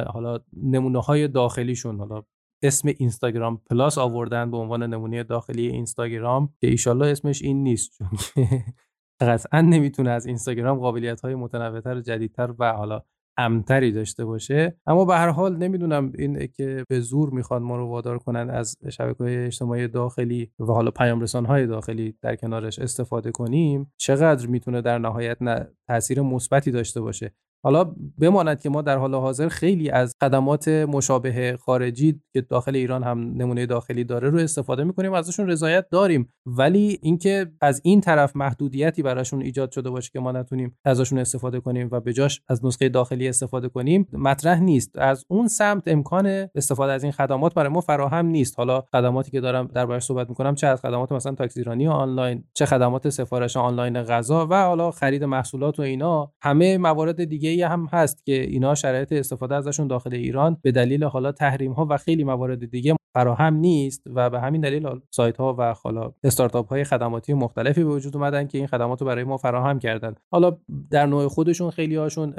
حالا 0.06 0.38
نمونه 0.62 1.00
های 1.00 1.28
داخلیشون. 1.28 1.98
حالا 1.98 2.22
اسم 2.62 2.88
اینستاگرام 2.98 3.60
پلاس 3.70 3.98
آوردن 3.98 4.50
به 4.50 4.56
عنوان 4.56 4.82
نمونه 4.82 5.22
داخلی 5.22 5.66
اینستاگرام 5.66 6.54
که 6.60 6.66
ایشالله 6.66 7.06
اسمش 7.06 7.42
این 7.42 7.62
نیست 7.62 7.90
چون 7.98 8.08
قطعا 9.20 9.60
نمی‌تونه 9.60 10.10
از 10.10 10.26
اینستاگرام 10.26 10.78
قابلیت 10.78 11.20
های 11.20 11.34
متنوعتر 11.34 11.96
و 11.96 12.00
جدیدتر 12.00 12.54
و 12.58 12.72
حالا 12.72 13.02
امتری 13.38 13.92
داشته 13.92 14.24
باشه. 14.24 14.76
اما 14.86 15.04
به 15.04 15.14
هر 15.14 15.28
حال 15.28 15.56
نمی‌دونم 15.56 16.12
این 16.18 16.48
که 16.56 16.84
به 16.88 17.00
زور 17.00 17.30
می‌خوان 17.30 17.62
ما 17.62 17.76
رو 17.76 17.88
وادار 17.88 18.18
کنن 18.18 18.50
از 18.50 18.76
شبکه 18.90 19.24
های 19.24 19.36
اجتماعی 19.36 19.88
داخلی 19.88 20.52
و 20.58 20.64
حالا 20.64 20.90
پیام 20.90 21.20
رسان 21.20 21.44
های 21.44 21.66
داخلی 21.66 22.14
در 22.22 22.36
کنارش 22.36 22.78
استفاده 22.78 23.30
کنیم 23.30 23.92
چقدر 23.96 24.46
می‌تونه 24.46 24.80
در 24.80 24.98
نهایت 24.98 25.38
تاثیر 25.88 26.20
مثبتی 26.20 26.70
داشته 26.70 27.00
باشه. 27.00 27.32
حالا 27.64 27.94
بماند 28.18 28.60
که 28.60 28.68
ما 28.68 28.82
در 28.82 28.98
حال 28.98 29.14
حاضر 29.14 29.48
خیلی 29.48 29.90
از 29.90 30.14
خدمات 30.20 30.68
مشابه 30.68 31.56
خارجی 31.60 32.20
که 32.32 32.40
داخل 32.40 32.76
ایران 32.76 33.02
هم 33.02 33.18
نمونه 33.18 33.66
داخلی 33.66 34.04
داره 34.04 34.30
رو 34.30 34.38
استفاده 34.38 34.84
می‌کنیم 34.84 35.12
و 35.12 35.14
ازشون 35.14 35.48
رضایت 35.48 35.86
داریم. 35.90 36.32
ولی 36.46 36.98
اینکه 37.02 37.46
از 37.60 37.80
این 37.84 38.00
طرف 38.00 38.36
محدودیتی 38.36 39.02
براشون 39.02 39.42
ایجاد 39.42 39.70
شده 39.70 39.90
باشه 39.90 40.10
که 40.12 40.20
ما 40.20 40.32
نتونیم 40.32 40.78
ازشون 40.84 41.18
استفاده 41.18 41.60
کنیم 41.60 41.88
و 41.92 42.00
به 42.00 42.12
جاش 42.12 42.40
از 42.48 42.64
نسخه 42.64 42.88
داخلی 42.88 43.28
استفاده 43.28 43.68
کنیم 43.68 44.08
مطرح 44.12 44.60
نیست. 44.60 44.98
از 44.98 45.24
اون 45.28 45.48
سمت 45.48 45.88
امکان 45.88 46.48
استفاده 46.54 46.92
از 46.92 47.02
این 47.02 47.12
خدمات 47.12 47.54
برای 47.54 47.72
ما 47.72 47.80
فراهم 47.80 48.26
نیست. 48.26 48.58
حالا 48.58 48.80
خدماتی 48.92 49.30
که 49.30 49.40
دارم 49.40 49.66
دربارش 49.66 50.04
صحبت 50.04 50.28
می‌کنم 50.28 50.54
چه 50.54 50.66
از 50.66 50.80
خدمات 50.80 51.12
مثلا 51.12 51.34
تاکسیرانی 51.34 51.88
آنلاین 51.88 52.44
چه 52.54 52.66
خدمات 52.66 53.08
سفارش 53.08 53.56
آنلاین 53.56 54.02
غذا 54.02 54.46
و 54.50 54.62
حالا 54.62 54.90
خرید 54.90 55.24
محصولات 55.24 55.78
و 55.78 55.82
اینا 55.82 56.32
همه 56.42 56.78
موارد 56.78 57.24
دیگه 57.24 57.45
هم 57.46 57.88
هست 57.92 58.26
که 58.26 58.42
اینا 58.42 58.74
شرایط 58.74 59.12
استفاده 59.12 59.54
ازشون 59.54 59.86
داخل 59.86 60.14
ایران 60.14 60.56
به 60.62 60.72
دلیل 60.72 61.04
حالا 61.04 61.32
تحریم 61.32 61.72
ها 61.72 61.86
و 61.90 61.96
خیلی 61.96 62.24
موارد 62.24 62.70
دیگه 62.70 62.96
فراهم 63.16 63.54
نیست 63.54 64.02
و 64.14 64.30
به 64.30 64.40
همین 64.40 64.60
دلیل 64.60 64.88
سایت 65.10 65.36
ها 65.36 65.56
و 65.58 65.74
حالا 65.82 66.12
استارتاپ 66.24 66.68
های 66.68 66.84
خدماتی 66.84 67.34
مختلفی 67.34 67.84
به 67.84 67.90
وجود 67.90 68.16
اومدن 68.16 68.46
که 68.46 68.58
این 68.58 68.66
خدمات 68.66 69.00
رو 69.00 69.06
برای 69.06 69.24
ما 69.24 69.36
فراهم 69.36 69.78
کردن. 69.78 70.14
حالا 70.30 70.56
در 70.90 71.06
نوع 71.06 71.28
خودشون 71.28 71.70
خیلی 71.70 71.96
هاشون 71.96 72.34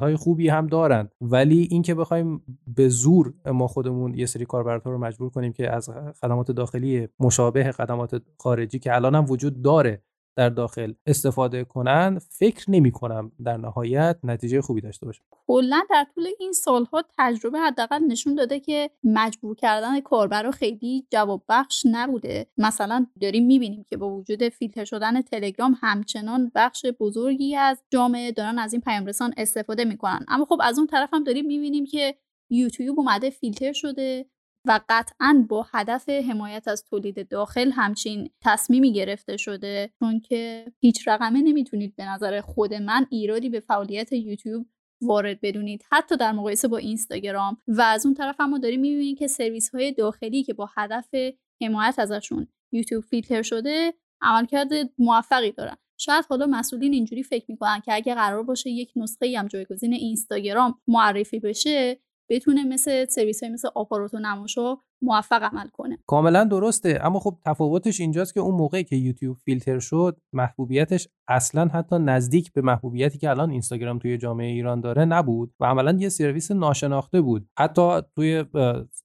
های 0.00 0.16
خوبی 0.16 0.48
هم 0.48 0.66
دارن. 0.66 1.08
ولی 1.20 1.68
اینکه 1.70 1.94
بخوایم 1.94 2.42
به 2.66 2.88
زور 2.88 3.34
ما 3.46 3.66
خودمون 3.66 4.14
یه 4.14 4.26
سری 4.26 4.44
کاربرها 4.44 4.90
رو 4.90 4.98
مجبور 4.98 5.30
کنیم 5.30 5.52
که 5.52 5.74
از 5.74 5.90
خدمات 6.20 6.50
داخلی 6.50 7.08
مشابه 7.20 7.72
خدمات 7.72 8.22
خارجی 8.38 8.78
که 8.78 8.94
الان 8.94 9.14
هم 9.14 9.24
وجود 9.28 9.62
داره 9.62 10.02
در 10.40 10.48
داخل 10.48 10.92
استفاده 11.06 11.64
کنن 11.64 12.18
فکر 12.18 12.70
نمی 12.70 12.90
کنم 12.90 13.32
در 13.44 13.56
نهایت 13.56 14.16
نتیجه 14.24 14.60
خوبی 14.60 14.80
داشته 14.80 15.06
باشه 15.06 15.22
کلا 15.46 15.82
در 15.90 16.06
طول 16.14 16.26
این 16.38 16.52
سالها 16.52 17.04
تجربه 17.18 17.58
حداقل 17.58 17.98
نشون 17.98 18.34
داده 18.34 18.60
که 18.60 18.90
مجبور 19.04 19.56
کردن 19.56 20.00
کاربر 20.00 20.50
خیلی 20.50 21.06
جواب 21.10 21.42
بخش 21.48 21.86
نبوده. 21.90 22.46
مثلا 22.58 23.06
داریم 23.20 23.46
می‌بینیم 23.46 23.84
که 23.90 23.96
با 23.96 24.10
وجود 24.10 24.48
فیلتر 24.48 24.84
شدن 24.84 25.22
تلگرام 25.22 25.76
همچنان 25.80 26.52
بخش 26.54 26.86
بزرگی 27.00 27.56
از 27.56 27.82
جامعه 27.90 28.32
دارن 28.32 28.58
از 28.58 28.72
این 28.72 28.82
پیام 28.82 29.06
رسان 29.06 29.34
استفاده 29.36 29.84
می‌کنن. 29.84 30.24
اما 30.28 30.44
خب 30.44 30.58
از 30.62 30.78
اون 30.78 30.86
طرف 30.86 31.14
هم 31.14 31.24
داریم 31.24 31.46
می‌بینیم 31.46 31.86
که 31.86 32.14
یوتیوب 32.50 33.00
اومده 33.00 33.30
فیلتر 33.30 33.72
شده. 33.72 34.26
و 34.66 34.80
قطعا 34.88 35.46
با 35.48 35.66
هدف 35.72 36.08
حمایت 36.08 36.68
از 36.68 36.84
تولید 36.84 37.28
داخل 37.28 37.70
همچین 37.70 38.30
تصمیمی 38.40 38.92
گرفته 38.92 39.36
شده 39.36 39.90
چون 39.98 40.20
که 40.20 40.72
هیچ 40.80 41.08
رقمه 41.08 41.42
نمی‌تونید 41.42 41.96
به 41.96 42.04
نظر 42.04 42.40
خود 42.40 42.74
من 42.74 43.06
ایرادی 43.10 43.48
به 43.48 43.60
فعالیت 43.60 44.12
یوتیوب 44.12 44.66
وارد 45.02 45.40
بدونید. 45.40 45.84
حتی 45.90 46.16
در 46.16 46.32
مقایسه 46.32 46.68
با 46.68 46.76
اینستاگرام. 46.76 47.56
و 47.68 47.82
از 47.82 48.06
اون 48.06 48.14
طرف 48.14 48.40
هم 48.40 48.58
داریم 48.58 48.80
می‌بینیم 48.80 49.16
که 49.16 49.26
سرویس 49.26 49.70
های 49.74 49.92
داخلی 49.92 50.42
که 50.42 50.54
با 50.54 50.70
هدف 50.76 51.08
حمایت 51.62 51.98
ازشون 51.98 52.48
یوتیوب 52.72 53.04
فیلتر 53.04 53.42
شده 53.42 53.94
عملکرد 54.22 54.70
موفقی 54.98 55.52
دارن. 55.52 55.76
شاید 55.98 56.24
حالا 56.28 56.46
مسئولین 56.46 56.92
اینجوری 56.92 57.22
فکر 57.22 57.44
می‌کنن 57.48 57.80
که 57.80 57.94
اگه 57.94 58.14
قرار 58.14 58.42
باشه 58.42 58.70
یک 58.70 58.92
نسخه 58.96 59.38
هم 59.38 59.48
جایگزین 59.48 59.92
اینستاگرام 59.92 60.80
معرفی 60.88 61.38
بشه 61.40 62.00
بتونه 62.30 62.64
مثل 62.64 63.04
سرویس 63.04 63.42
های 63.42 63.52
مثل 63.52 63.68
آپاروت 63.74 64.14
و 64.14 64.18
نماشو 64.18 64.76
موفق 65.02 65.42
عمل 65.42 65.68
کنه. 65.68 65.98
کاملا 66.06 66.44
درسته 66.44 66.98
اما 67.02 67.18
خب 67.18 67.38
تفاوتش 67.46 68.00
اینجاست 68.00 68.34
که 68.34 68.40
اون 68.40 68.54
موقعی 68.54 68.84
که 68.84 68.96
یوتیوب 68.96 69.36
فیلتر 69.44 69.78
شد 69.78 70.20
محبوبیتش 70.32 71.08
اصلا 71.28 71.64
حتی 71.64 71.98
نزدیک 71.98 72.52
به 72.52 72.62
محبوبیتی 72.62 73.18
که 73.18 73.30
الان 73.30 73.50
اینستاگرام 73.50 73.98
توی 73.98 74.18
جامعه 74.18 74.46
ایران 74.46 74.80
داره 74.80 75.04
نبود 75.04 75.54
و 75.60 75.64
عملا 75.64 75.96
یه 75.98 76.08
سرویس 76.08 76.50
ناشناخته 76.50 77.20
بود. 77.20 77.48
حتی 77.58 78.00
توی 78.16 78.44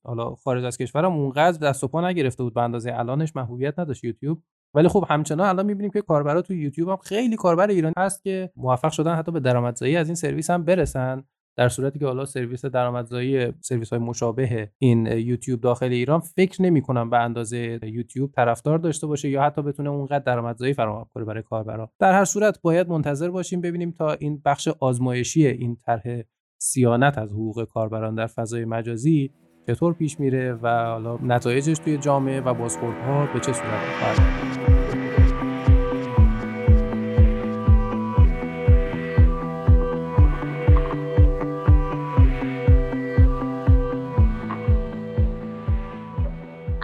حالا 0.03 0.35
خارج 0.35 0.63
از 0.63 0.77
کشورم 0.77 1.13
اونقدر 1.13 1.69
دست 1.69 1.83
و 1.83 1.87
پا 1.87 2.09
نگرفته 2.09 2.43
بود 2.43 2.53
به 2.53 2.61
اندازه 2.61 2.91
الانش 2.93 3.35
محبوبیت 3.35 3.79
نداشت 3.79 4.03
یوتیوب. 4.03 4.41
ولی 4.73 4.87
خب 4.87 5.05
همچنان 5.09 5.49
الان 5.49 5.65
می‌بینیم 5.65 5.91
که 5.91 6.01
کاربرا 6.01 6.41
توی 6.41 6.57
یوتیوب 6.57 6.89
هم 6.89 6.97
خیلی 6.97 7.35
کاربر 7.35 7.67
ایرانی 7.67 7.93
هست 7.97 8.23
که 8.23 8.51
موفق 8.55 8.91
شدن 8.91 9.15
حتی 9.15 9.31
به 9.31 9.39
درآمدزایی 9.39 9.95
از 9.95 10.07
این 10.07 10.15
سرویس 10.15 10.49
هم 10.49 10.65
برسن. 10.65 11.23
در 11.57 11.69
صورتی 11.69 11.99
که 11.99 12.05
حالا 12.05 12.25
سرویس 12.25 12.65
درآمدزایی 12.65 13.53
سرویس 13.61 13.89
های 13.89 13.99
مشابه 13.99 14.71
این 14.77 15.05
یوتیوب 15.05 15.61
داخل 15.61 15.91
ایران 15.91 16.19
فکر 16.19 16.61
نمی 16.61 16.81
کنم 16.81 17.09
به 17.09 17.17
اندازه 17.17 17.79
یوتیوب 17.83 18.31
طرفدار 18.31 18.77
داشته 18.77 19.07
باشه 19.07 19.29
یا 19.29 19.43
حتی 19.43 19.61
بتونه 19.61 19.89
اونقدر 19.89 20.19
درآمدزایی 20.19 20.73
فراهم 20.73 21.07
کنه 21.13 21.25
برای 21.25 21.43
کاربرا. 21.43 21.91
در 21.99 22.13
هر 22.13 22.25
صورت 22.25 22.61
باید 22.61 22.89
منتظر 22.89 23.29
باشیم 23.29 23.61
ببینیم 23.61 23.91
تا 23.91 24.11
این 24.11 24.41
بخش 24.45 24.67
آزمایشی 24.67 25.47
این 25.47 25.77
طرح 25.85 26.21
سیانت 26.57 27.17
از 27.17 27.29
حقوق 27.29 27.63
کاربران 27.63 28.15
در 28.15 28.27
فضای 28.27 28.65
مجازی 28.65 29.31
چطور 29.67 29.93
پیش 29.93 30.19
میره 30.19 30.53
و 30.53 30.85
حالا 30.85 31.17
نتایجش 31.23 31.79
توی 31.79 31.97
جامعه 31.97 32.41
و 32.41 32.53
بازخوردها 32.53 33.33
به 33.33 33.39
چه 33.39 33.53
صورت 33.53 33.81
خواهد 33.99 34.74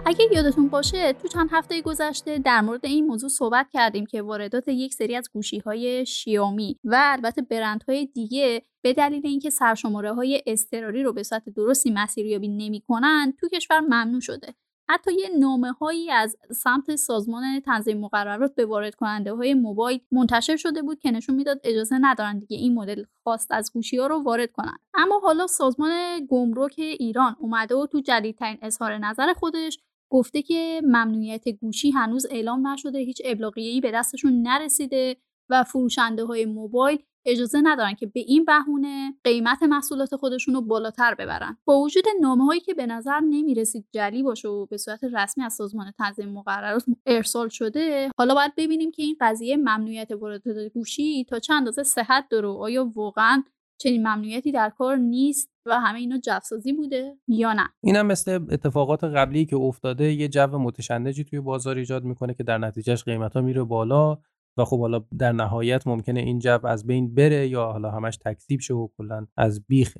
اگه 0.06 0.24
یادتون 0.32 0.68
باشه 0.68 1.12
تو 1.12 1.28
چند 1.28 1.48
هفته 1.52 1.82
گذشته 1.82 2.38
در 2.38 2.60
مورد 2.60 2.86
این 2.86 3.06
موضوع 3.06 3.30
صحبت 3.30 3.68
کردیم 3.72 4.06
که 4.06 4.22
واردات 4.22 4.68
یک 4.68 4.94
سری 4.94 5.16
از 5.16 5.30
گوشی 5.32 5.58
های 5.58 6.06
شیامی 6.06 6.78
و 6.84 6.98
البته 7.02 7.42
برندهای 7.42 8.06
دیگه 8.06 8.62
به 8.82 8.92
دلیل 8.92 9.26
اینکه 9.26 9.50
سرشماره 9.50 10.12
های 10.12 10.42
اضطراری 10.46 11.02
رو 11.02 11.12
به 11.12 11.22
صورت 11.22 11.48
درستی 11.48 11.90
مسیریابی 11.90 12.48
نمی‌کنن 12.48 13.34
تو 13.40 13.48
کشور 13.48 13.80
ممنوع 13.80 14.20
شده. 14.20 14.54
حتی 14.88 15.10
یه 15.14 15.28
نامه 15.38 15.72
هایی 15.72 16.10
از 16.10 16.36
سمت 16.50 16.96
سازمان 16.96 17.60
تنظیم 17.60 18.00
مقررات 18.00 18.54
به 18.54 18.66
وارد 18.66 18.94
کننده 18.94 19.32
های 19.32 19.54
موبایل 19.54 20.00
منتشر 20.12 20.56
شده 20.56 20.82
بود 20.82 20.98
که 20.98 21.10
نشون 21.10 21.34
می‌داد 21.34 21.60
اجازه 21.64 21.98
ندارن 22.00 22.38
دیگه 22.38 22.56
این 22.56 22.74
مدل 22.74 23.04
خواست 23.22 23.52
از 23.52 23.72
گوشی 23.74 23.96
ها 23.96 24.06
رو 24.06 24.22
وارد 24.22 24.52
کنن. 24.52 24.78
اما 24.94 25.18
حالا 25.18 25.46
سازمان 25.46 26.26
گمرک 26.30 26.74
ایران 26.78 27.36
اومده 27.38 27.74
و 27.74 27.86
تو 27.86 28.00
جدیدترین 28.00 28.58
اظهار 28.62 28.98
نظر 28.98 29.32
خودش 29.32 29.78
گفته 30.12 30.42
که 30.42 30.80
ممنوعیت 30.84 31.48
گوشی 31.48 31.90
هنوز 31.90 32.26
اعلام 32.30 32.66
نشده 32.66 32.98
هیچ 32.98 33.22
ابلاغیه‌ای 33.24 33.80
به 33.80 33.90
دستشون 33.90 34.42
نرسیده 34.42 35.16
و 35.50 35.64
فروشنده 35.64 36.24
های 36.24 36.44
موبایل 36.44 36.98
اجازه 37.26 37.60
ندارن 37.64 37.94
که 37.94 38.06
به 38.06 38.20
این 38.20 38.44
بهونه 38.44 39.14
قیمت 39.24 39.62
محصولات 39.62 40.16
خودشون 40.16 40.54
رو 40.54 40.60
بالاتر 40.62 41.14
ببرن. 41.14 41.56
با 41.64 41.80
وجود 41.80 42.04
نامه 42.20 42.44
هایی 42.44 42.60
که 42.60 42.74
به 42.74 42.86
نظر 42.86 43.20
نمی‌رسید 43.20 43.86
جلی 43.92 44.22
باشه 44.22 44.48
و 44.48 44.66
به 44.66 44.76
صورت 44.76 45.04
رسمی 45.04 45.44
از 45.44 45.54
سازمان 45.54 45.90
تنظیم 45.90 46.28
مقررات 46.28 46.84
ارسال 47.06 47.48
شده 47.48 48.10
حالا 48.18 48.34
باید 48.34 48.52
ببینیم 48.56 48.90
که 48.90 49.02
این 49.02 49.16
قضیه 49.20 49.56
ممنوعیت 49.56 50.10
واردات 50.10 50.72
گوشی 50.74 51.24
تا 51.24 51.38
چند 51.38 51.56
اندازه 51.56 51.82
صحت 51.82 52.28
داره 52.30 52.48
آیا 52.48 52.92
واقعا 52.94 53.42
چنین 53.82 54.00
ممنوعیتی 54.00 54.52
در 54.52 54.70
کار 54.70 54.96
نیست 54.96 55.50
و 55.66 55.80
همه 55.80 55.98
اینا 55.98 56.18
جفسازی 56.18 56.72
بوده 56.72 57.14
یا 57.28 57.52
نه؟ 57.52 57.68
اینم 57.82 58.06
مثل 58.06 58.32
اتفاقات 58.50 59.04
قبلی 59.04 59.44
که 59.44 59.56
افتاده 59.56 60.12
یه 60.12 60.28
جو 60.28 60.58
متشنجی 60.58 61.24
توی 61.24 61.40
بازار 61.40 61.76
ایجاد 61.76 62.04
می‌کنه 62.04 62.34
که 62.34 62.42
در 62.42 62.58
نتیجهش 62.58 63.04
قیمت 63.04 63.34
ها 63.34 63.40
میره 63.40 63.62
بالا 63.62 64.18
و 64.56 64.64
خب 64.64 64.80
حالا 64.80 65.04
در 65.18 65.32
نهایت 65.32 65.86
ممکنه 65.86 66.20
این 66.20 66.38
جو 66.38 66.66
از 66.66 66.86
بین 66.86 67.14
بره 67.14 67.48
یا 67.48 67.72
حالا 67.72 67.90
همش 67.90 68.16
تکذیب 68.16 68.60
شه 68.60 68.74
و 68.74 68.88
کلا 68.98 69.26
از 69.36 69.66
بیخ 69.66 69.96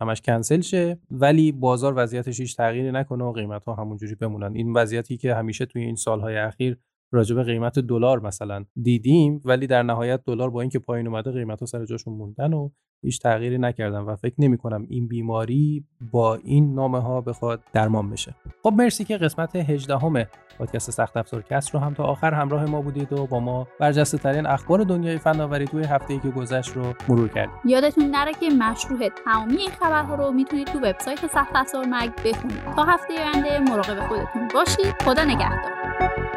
همش 0.00 0.20
کنسل 0.20 0.60
شه. 0.60 0.98
ولی 1.10 1.52
بازار 1.52 1.94
وضعیتش 1.96 2.40
هیچ 2.40 2.56
تغییری 2.56 2.92
نکنه 2.92 3.24
و 3.24 3.32
قیمت 3.32 3.64
ها 3.64 3.74
همونجوری 3.74 4.14
بمونن. 4.14 4.54
این 4.54 4.72
وضعیتی 4.72 5.16
که 5.16 5.34
همیشه 5.34 5.66
توی 5.66 5.82
این 5.82 5.94
سالهای 5.94 6.36
اخیر 6.36 6.78
راجع 7.12 7.34
به 7.34 7.42
قیمت 7.42 7.78
دلار 7.78 8.20
مثلا 8.20 8.64
دیدیم 8.82 9.40
ولی 9.44 9.66
در 9.66 9.82
نهایت 9.82 10.20
دلار 10.26 10.50
با 10.50 10.60
اینکه 10.60 10.78
پایین 10.78 11.06
اومده 11.06 11.30
قیمت 11.30 11.60
ها 11.60 11.66
سر 11.66 11.84
جاشون 11.84 12.14
موندن 12.14 12.52
و 12.52 12.70
هیچ 13.02 13.20
تغییری 13.20 13.58
نکردن 13.58 14.00
و 14.00 14.16
فکر 14.16 14.34
نمی 14.38 14.58
کنم 14.58 14.86
این 14.88 15.08
بیماری 15.08 15.84
با 16.12 16.34
این 16.34 16.74
نامه 16.74 17.00
ها 17.00 17.20
بخواد 17.20 17.62
درمان 17.72 18.10
بشه. 18.10 18.34
خب 18.62 18.72
مرسی 18.76 19.04
که 19.04 19.16
قسمت 19.16 19.56
18 19.56 19.98
همه 19.98 20.28
پادکست 20.58 20.90
سخت 20.90 21.16
افزار 21.16 21.42
کس 21.42 21.74
رو 21.74 21.80
هم 21.80 21.94
تا 21.94 22.04
آخر 22.04 22.34
همراه 22.34 22.64
ما 22.64 22.82
بودید 22.82 23.12
و 23.12 23.26
با 23.26 23.40
ما 23.40 23.68
برجسته 23.80 24.18
ترین 24.18 24.46
اخبار 24.46 24.84
دنیای 24.84 25.18
فناوری 25.18 25.64
توی 25.64 25.84
هفته 25.84 26.14
ای 26.14 26.20
که 26.20 26.30
گذشت 26.30 26.76
رو 26.76 26.92
مرور 27.08 27.28
کردید. 27.28 27.54
یادتون 27.64 28.04
نره 28.04 28.32
که 28.32 28.50
مشروع 28.50 29.08
تمامی 29.24 29.56
این 29.56 29.70
خبرها 29.70 30.14
رو 30.14 30.32
می‌تونید 30.32 30.66
تو 30.66 30.78
وبسایت 30.78 31.26
سخت 31.26 31.50
افزار 31.54 31.84
مگ 31.86 32.10
بخونید. 32.24 32.74
تا 32.76 32.84
هفته 32.84 33.14
آینده 33.14 33.58
مراقب 33.58 34.08
خودتون 34.08 34.48
باشید. 34.54 35.02
خدا 35.02 35.24
نگهدار. 35.24 36.35